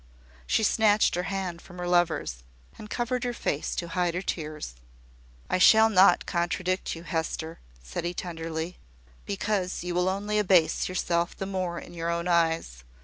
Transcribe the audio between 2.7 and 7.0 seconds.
and covered her face to hide her tears. "I shall not contradict